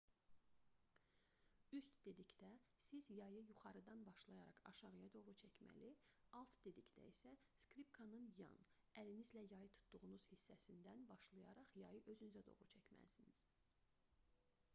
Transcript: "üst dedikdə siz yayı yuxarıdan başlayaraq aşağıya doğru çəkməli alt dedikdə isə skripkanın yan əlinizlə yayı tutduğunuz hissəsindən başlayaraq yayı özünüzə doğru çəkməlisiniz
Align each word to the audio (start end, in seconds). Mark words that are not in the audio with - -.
"üst 1.79 1.97
dedikdə 2.05 2.47
siz 2.85 3.09
yayı 3.17 3.41
yuxarıdan 3.49 4.01
başlayaraq 4.07 4.63
aşağıya 4.71 5.09
doğru 5.17 5.35
çəkməli 5.41 5.91
alt 6.41 6.57
dedikdə 6.65 7.05
isə 7.11 7.33
skripkanın 7.65 8.27
yan 8.43 8.63
əlinizlə 9.03 9.47
yayı 9.53 9.71
tutduğunuz 9.79 10.25
hissəsindən 10.33 11.03
başlayaraq 11.13 11.77
yayı 11.85 12.01
özünüzə 12.15 12.43
doğru 12.51 12.67
çəkməlisiniz 12.77 13.45